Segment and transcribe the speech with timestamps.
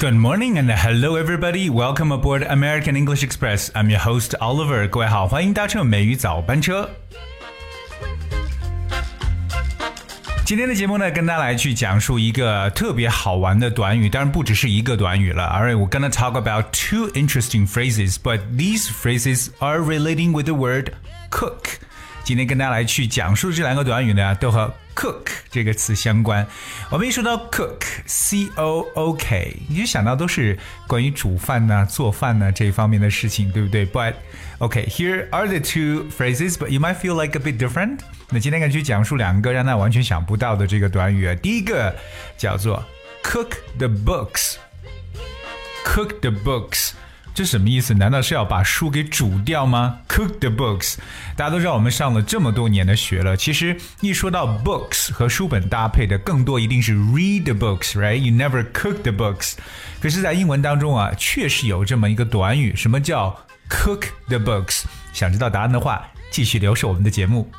[0.00, 1.70] Good morning and hello everybody.
[1.70, 3.70] Welcome aboard American English Express.
[3.74, 4.88] I'm your host Oliver.
[4.88, 6.90] 各位好，欢迎搭乘美语早班车。
[10.44, 15.42] 今天的节目呢，跟大家来去讲述一个特别好玩的短语，当然不只是一个短语了。
[15.44, 20.92] Alright, we're gonna talk about two interesting phrases, but these phrases are relating with the word
[21.30, 21.79] cook.
[22.24, 26.46] 今天跟大家来去讲述这两个短语呢，都和 cook 这个词相关。
[26.90, 33.86] 我们一说到 cook，c o o k，你就想到都是关于煮饭呐、做饭呐这一方面的事情，对不对？
[33.86, 34.14] But
[34.58, 38.00] okay, here are the two phrases, but you might feel like a bit different.
[38.30, 41.34] 那今天跟去讲述两个让大家完全想不到的这个短语啊。
[41.36, 41.94] 第一个
[42.36, 42.84] 叫做
[43.22, 44.58] cook the books，cook
[46.20, 46.90] the books。
[47.33, 47.93] 这什么意思？
[47.93, 50.95] 难道是要把书给煮掉吗？Cook the books。
[51.35, 59.53] 大家都知道，我们上了这么多年的学了，其实一说到 books 和书本搭配的，更多一定是 read the books，right？You never cook the books。
[60.01, 63.35] 可是，在英文当中啊，确实有这么一个短语，什么叫
[63.69, 64.83] cook the books？
[65.13, 67.49] 想知道答案的话，继续留守我们的节目。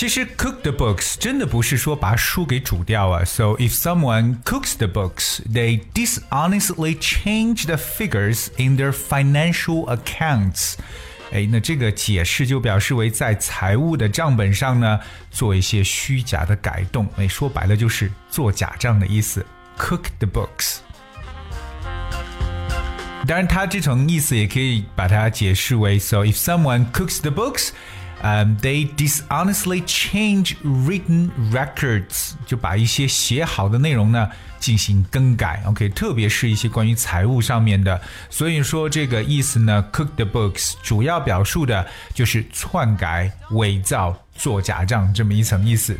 [0.00, 3.24] 其实 cook the books 真的不是说把书给煮掉啊。
[3.24, 10.74] So if someone cooks the books, they dishonestly change the figures in their financial accounts.
[11.32, 17.08] 哎，那这个解释就表示为在财务的账本上呢做一些虚假的改动。
[17.16, 19.44] 哎，说白了就是做假账的意思。
[19.78, 20.80] Cook the books。
[23.26, 27.70] 当然，它这层意思也可以把它解释为：So if someone cooks the books。
[28.23, 35.61] Um, they dishonestly change written records，就把一些写好的内容呢进行更改。
[35.65, 37.99] OK，特别是一些关于财务上面的。
[38.29, 45.97] 所以说这个意思呢，cook the books 主要表述的就是篡改、伪造、做假账这么一层意思。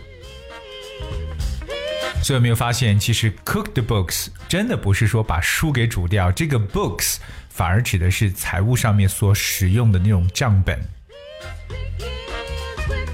[2.24, 7.16] 所以有没有发现，其实 cook the books 真的不是说把书给煮掉，这个 books
[7.50, 10.80] 反而指的是财务上面所使用的那种账本。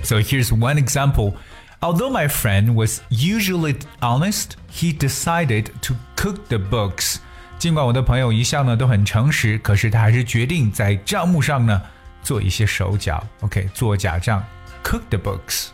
[0.07, 1.35] So here's one example.
[1.81, 7.17] Although my friend was usually honest, he decided to cook the books.
[7.59, 11.81] 尽管我的朋友一向呢都很诚实，可是他还是决定在账目上呢
[12.23, 13.25] 做一些手脚。
[13.41, 14.45] OK，做假账，
[14.85, 15.69] cook the books。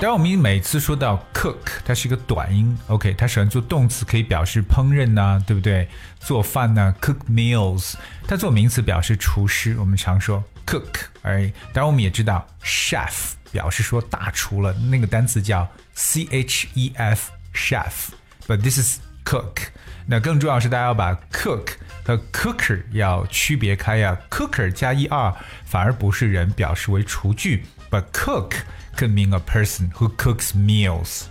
[0.00, 5.88] 当然，我们每次说到 cook，它是一个短音，OK，它喜欢做动词可以表示烹饪呐、啊，对不对？
[6.20, 7.94] 做饭呐、啊、，cook meals，
[8.26, 19.68] 它做名词表示厨师，我们常说 cook，而当然我们也知道 chef 表示说大厨了，那个单词叫 c h e f chef，but this is cook。
[20.06, 21.68] 那更重要是大家要把 cook
[22.04, 25.34] 和 cooker 要区别开呀、啊、，cooker 加 er
[25.64, 31.24] 反而不是人，表示为厨具，but cook。could mean a person who cooks meals。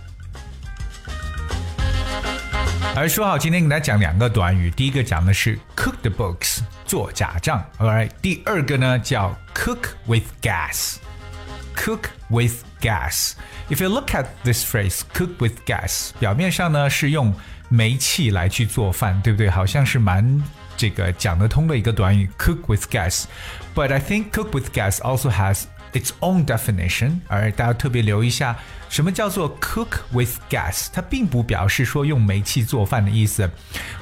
[2.94, 6.58] 而说好今天给大家讲两个短语，第一个讲的是 cook the books
[6.88, 8.10] 做假账，alright。
[8.20, 17.34] 第二个呢叫 cook with gas。cook with gas。If you look at this phrase, cook with gas，表面上呢是用
[17.68, 19.50] 煤气来去做饭，对不对？
[19.50, 20.42] 好像是蛮
[20.76, 28.56] 这个讲得通的一个短语，cook with gas。But I think cook with gas also has its own definition，而大家特别留意一下，
[28.88, 30.88] 什么叫做 cook with gas？
[30.92, 33.48] 它并不表示说用煤气做饭的意思。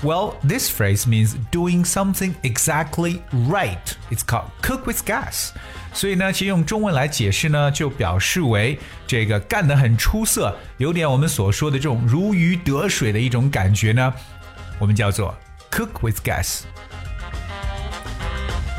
[0.02, 3.76] Well, this phrase means doing something exactly right.
[4.10, 5.50] It's called cook with gas.
[5.94, 14.14] 所以呢，其实用中文来解释呢，就表示为这个干得很出色，有点我们所说的这种如鱼得水的一种感觉呢，
[14.78, 15.36] 我们叫做
[15.70, 16.62] cook with gas。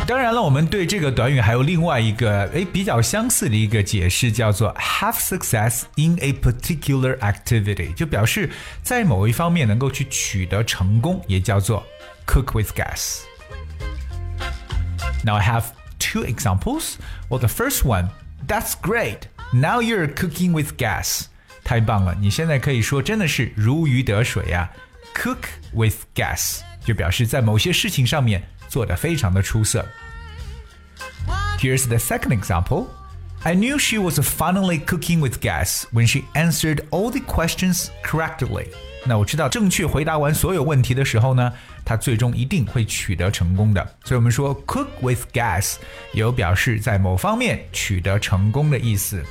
[0.07, 8.50] 当然了，我们对这个短语还有另外一个诶比较相似的一个解释，叫做 have success in a particular activity，就表示
[8.81, 11.85] 在某一方面能够去取得成功，也叫做
[12.27, 15.68] cook with gas。Now I have
[16.00, 16.95] two examples.
[17.30, 18.09] Well, the first one,
[18.45, 19.19] that's great.
[19.53, 21.27] Now you're cooking with gas.
[21.63, 24.75] 太棒了，你现在可以说真的是如鱼得水呀、啊。
[25.15, 28.44] Cook with gas 就表示在某些事情上面。
[28.68, 29.85] 做得非常的出色。
[31.59, 32.88] Here's the second example.
[33.44, 38.68] I knew she was finally cooking with gas when she answered all the questions correctly.
[39.06, 41.51] 那我知道正确回答完所有问题的时候呢，
[41.83, 43.95] 她最终一定会取得成功的。
[44.06, 45.75] 所以我们说 cook with gas
[46.13, 49.21] 有表示在某方面取得成功的意思。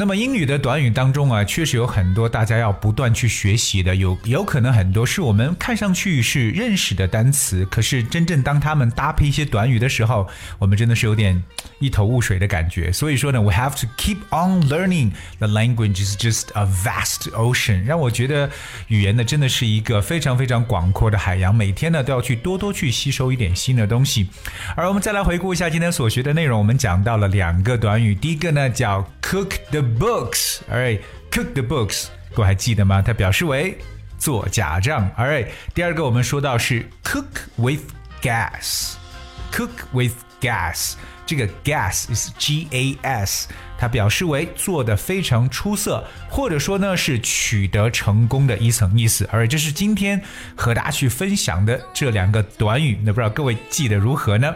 [0.00, 10.26] 那么英语的短语当中啊，确实有很多大家要不断去学习的，有有可能很多是我们看上去是认识的单词，可是真正当他们搭配一些短语的时候，
[10.58, 11.42] 我们真的是有点
[11.80, 12.90] 一头雾水的感觉。
[12.90, 15.10] 所以说呢，we have to keep on learning.
[15.38, 18.48] The language is just a vast ocean，让我觉得
[18.88, 24.30] 语言呢真的是一个非常非常广阔的海洋，每天呢都要去多多去吸收一点新的东西。
[24.74, 33.01] 而我们再来回顾一下今天所学的内容，我们讲到了两个短语，第一个呢叫 cook the books，alright，cook the books，各位还记得吗？
[33.01, 33.77] 它表示为
[34.17, 35.47] 做假账，alright。
[35.73, 37.25] 第二个我们说到是 cook
[37.55, 37.81] with
[38.21, 40.93] gas，cook with gas。
[41.27, 43.47] 这个 gas is G A S，
[43.79, 49.27] 它表示为做的非常出色，或者说呢是取得成功的一层意思。
[49.31, 50.21] 而这是今天
[50.55, 54.53] 和大家去分享的这两个短语，那不知道各位记得如何呢？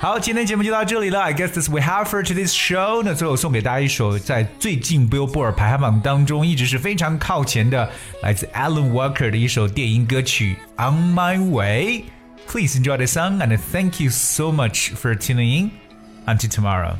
[0.00, 1.20] 好，今天节目就到这里了。
[1.20, 3.02] I guess this we have for today's show。
[3.04, 7.90] 那最后送给大家一首在最近 Billboard 排行榜当中一直是非常靠前的，
[8.22, 10.56] 来自 Alan Walker 的一首电音歌曲《
[10.90, 15.70] On My Way》。Please enjoy the song and thank you so much for tuning in.
[16.26, 16.96] Until tomorrow.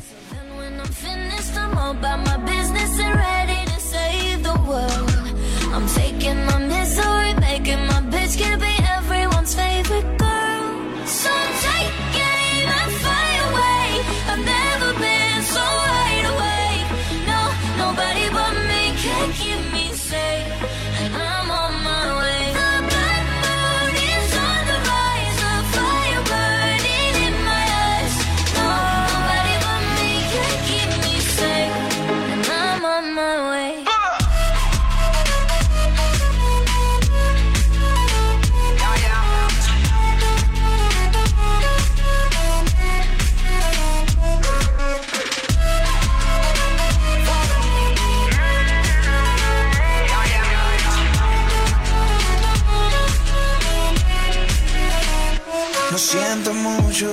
[55.96, 57.10] Lo siento mucho,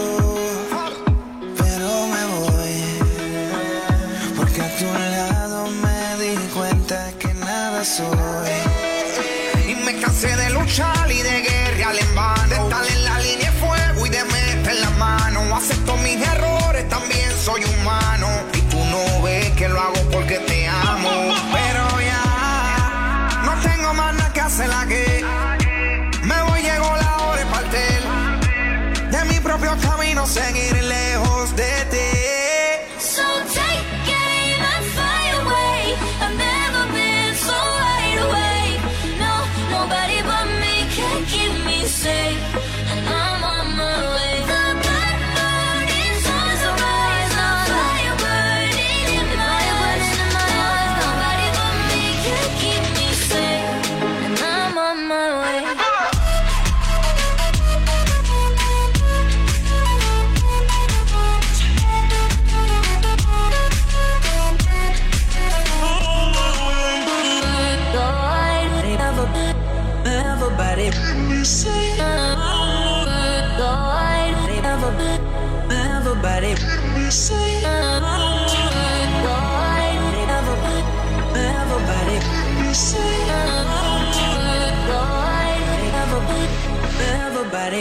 [1.57, 2.75] pero me voy.
[4.37, 8.51] Porque a tu lado me di cuenta que nada soy.
[9.71, 11.32] Y me cansé de luchar y de
[30.23, 31.12] no seguirle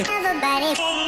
[0.10, 1.01] everybody.